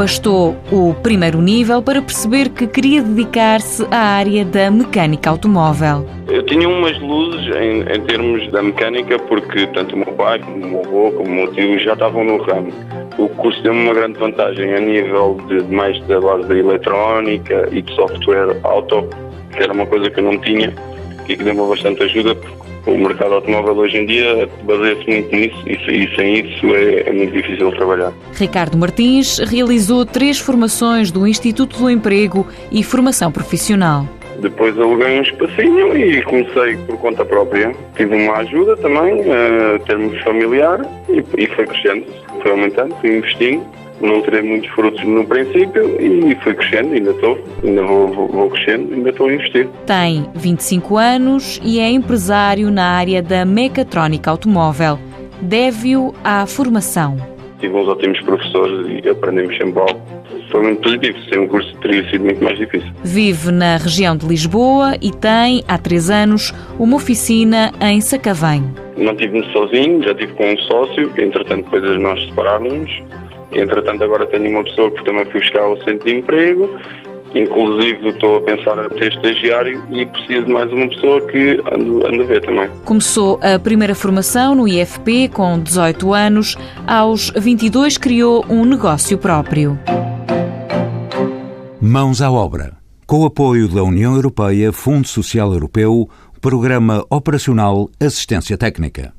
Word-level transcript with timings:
Bastou 0.00 0.56
o 0.72 0.94
primeiro 0.94 1.42
nível 1.42 1.82
para 1.82 2.00
perceber 2.00 2.48
que 2.48 2.66
queria 2.66 3.02
dedicar-se 3.02 3.86
à 3.90 3.98
área 3.98 4.46
da 4.46 4.70
mecânica 4.70 5.28
automóvel. 5.28 6.06
Eu 6.26 6.42
tinha 6.46 6.66
umas 6.66 6.98
luzes 7.00 7.54
em, 7.54 7.80
em, 7.82 8.00
termos 8.06 8.50
da 8.50 8.62
mecânica, 8.62 9.18
porque 9.18 9.66
tanto 9.66 9.94
o 9.94 9.98
meu 9.98 10.12
pai, 10.14 10.38
como 10.38 10.56
o 10.56 10.68
meu 10.70 10.80
avô, 10.80 11.12
como 11.12 11.28
o 11.28 11.34
meu 11.34 11.52
tio 11.52 11.78
já 11.80 11.92
estavam 11.92 12.24
no 12.24 12.38
ramo. 12.38 12.72
O 13.18 13.28
curso 13.28 13.62
deu-me 13.62 13.82
uma 13.82 13.92
grande 13.92 14.18
vantagem 14.18 14.72
a 14.72 14.80
nível 14.80 15.38
de 15.48 15.62
mais 15.64 16.00
da 16.06 16.18
base 16.18 16.48
da 16.48 16.56
eletrónica 16.56 17.68
e 17.70 17.82
de 17.82 17.94
software 17.94 18.56
auto, 18.62 19.06
que 19.54 19.62
era 19.62 19.74
uma 19.74 19.84
coisa 19.84 20.08
que 20.08 20.18
eu 20.18 20.24
não 20.24 20.38
tinha 20.38 20.72
e 21.28 21.36
que 21.36 21.44
deu-me 21.44 21.68
bastante 21.68 22.02
ajuda, 22.04 22.34
o 22.86 22.96
mercado 22.96 23.34
automóvel 23.34 23.76
hoje 23.76 23.98
em 23.98 24.06
dia 24.06 24.48
baseia-se 24.62 25.06
muito 25.06 25.34
nisso 25.34 25.62
e, 25.66 26.04
e 26.04 26.16
sem 26.16 26.40
isso 26.40 26.66
é, 26.74 27.08
é, 27.08 27.12
muito 27.12 27.32
difícil 27.32 27.70
trabalhar. 27.72 28.12
Ricardo 28.34 28.76
Martins 28.76 29.38
realizou 29.38 30.04
três 30.04 30.38
formações 30.38 31.10
do 31.10 31.26
Instituto 31.26 31.78
do 31.78 31.90
Emprego 31.90 32.46
e 32.70 32.82
Formação 32.82 33.30
Profissional. 33.30 34.06
Depois 34.40 34.78
aluguei 34.78 35.18
um 35.18 35.22
espacinho 35.22 35.96
e 35.96 36.22
comecei 36.22 36.76
por 36.86 36.98
conta 36.98 37.24
própria. 37.24 37.74
Tive 37.96 38.14
uma 38.16 38.38
ajuda 38.38 38.76
também, 38.76 39.22
a 39.30 39.78
termos 39.80 40.20
familiar, 40.22 40.80
e, 41.08 41.24
e 41.36 41.46
foi 41.48 41.66
crescendo, 41.66 42.06
foi 42.42 42.50
aumentando, 42.50 42.94
fui 43.00 43.18
investindo 43.18 43.64
não 44.00 44.22
terei 44.22 44.42
muitos 44.42 44.70
frutos 44.70 45.02
no 45.04 45.24
princípio 45.26 46.00
e 46.00 46.34
fui 46.36 46.54
crescendo, 46.54 46.94
ainda 46.94 47.10
estou, 47.10 47.38
ainda 47.62 47.82
vou, 47.82 48.08
vou, 48.08 48.28
vou, 48.28 48.50
crescendo, 48.50 48.94
ainda 48.94 49.10
estou 49.10 49.28
a 49.28 49.34
investir. 49.34 49.68
Tem 49.86 50.26
25 50.34 50.96
anos 50.96 51.60
e 51.62 51.78
é 51.78 51.90
empresário 51.90 52.70
na 52.70 52.86
área 52.86 53.22
da 53.22 53.44
mecatrónica 53.44 54.30
automóvel. 54.30 54.98
Deve-o 55.40 56.14
à 56.24 56.46
formação. 56.46 57.39
Tive 57.60 57.74
uns 57.74 57.88
ótimos 57.88 58.20
professores 58.20 59.04
e 59.04 59.08
aprendemos 59.08 59.56
sempre 59.56 59.80
algo. 59.80 60.00
Foi 60.50 60.62
muito 60.62 60.82
positivo, 60.82 61.18
sem 61.28 61.38
um 61.38 61.48
curso 61.48 61.76
teria 61.76 62.08
sido 62.10 62.24
muito 62.24 62.42
mais 62.42 62.58
difícil. 62.58 62.90
Vive 63.04 63.52
na 63.52 63.76
região 63.76 64.16
de 64.16 64.26
Lisboa 64.26 64.96
e 65.00 65.12
tem, 65.12 65.62
há 65.68 65.78
três 65.78 66.10
anos, 66.10 66.52
uma 66.78 66.96
oficina 66.96 67.72
em 67.80 68.00
Sacavém. 68.00 68.64
Não 68.96 69.14
tive-me 69.14 69.44
sozinho, 69.52 70.02
já 70.02 70.14
tive 70.14 70.32
com 70.32 70.52
um 70.52 70.58
sócio, 70.58 71.10
que 71.10 71.22
entretanto 71.22 71.64
depois 71.64 72.00
nós 72.00 72.20
separámos 72.26 72.90
Entretanto, 73.52 74.04
agora 74.04 74.26
tenho 74.26 74.48
uma 74.50 74.62
pessoa 74.62 74.90
que 74.90 75.04
também 75.04 75.24
fui 75.26 75.40
buscar 75.40 75.62
ao 75.62 75.76
centro 75.82 76.06
de 76.06 76.16
emprego. 76.16 76.70
Inclusive, 77.34 78.08
estou 78.08 78.38
a 78.38 78.40
pensar 78.42 78.84
em 78.84 78.88
ter 78.98 79.12
estagiário 79.12 79.82
e 79.90 80.04
preciso 80.06 80.46
de 80.46 80.52
mais 80.52 80.72
uma 80.72 80.88
pessoa 80.88 81.20
que 81.28 81.60
ando, 81.72 82.06
ando 82.06 82.22
a 82.22 82.26
ver 82.26 82.40
também. 82.44 82.68
Começou 82.84 83.38
a 83.42 83.58
primeira 83.58 83.94
formação 83.94 84.54
no 84.54 84.66
IFP 84.66 85.28
com 85.28 85.58
18 85.60 86.12
anos. 86.12 86.56
Aos 86.86 87.30
22, 87.36 87.98
criou 87.98 88.44
um 88.48 88.64
negócio 88.64 89.16
próprio. 89.16 89.78
Mãos 91.80 92.20
à 92.20 92.30
obra. 92.30 92.76
Com 93.06 93.20
o 93.20 93.26
apoio 93.26 93.68
da 93.68 93.82
União 93.82 94.14
Europeia, 94.14 94.72
Fundo 94.72 95.08
Social 95.08 95.52
Europeu, 95.52 96.08
Programa 96.40 97.04
Operacional 97.10 97.88
Assistência 98.00 98.56
Técnica. 98.56 99.12